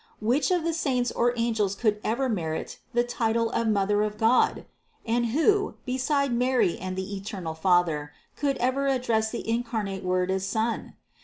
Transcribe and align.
Which 0.19 0.49
of 0.49 0.63
the 0.63 0.73
saints 0.73 1.11
or 1.11 1.31
angels 1.37 1.75
could 1.75 2.01
ever 2.03 2.27
merit 2.27 2.79
the 2.91 3.03
title 3.03 3.51
of 3.51 3.67
Mother 3.67 4.01
of 4.01 4.17
God? 4.17 4.65
And 5.05 5.27
who, 5.27 5.75
beside 5.85 6.33
Mary 6.33 6.75
and 6.79 6.95
the 6.95 7.15
eternal 7.15 7.53
Father, 7.53 8.11
could 8.35 8.57
ever 8.57 8.87
address 8.87 9.29
the 9.29 9.47
incarnate 9.47 10.03
Word 10.03 10.31
as 10.31 10.43
Son? 10.43 10.95